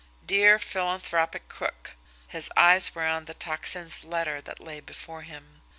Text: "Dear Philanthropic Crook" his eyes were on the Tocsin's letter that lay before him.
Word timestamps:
"Dear 0.25 0.57
Philanthropic 0.57 1.47
Crook" 1.47 1.95
his 2.27 2.49
eyes 2.57 2.95
were 2.95 3.05
on 3.05 3.25
the 3.25 3.35
Tocsin's 3.35 4.03
letter 4.03 4.41
that 4.41 4.59
lay 4.59 4.79
before 4.79 5.21
him. 5.21 5.61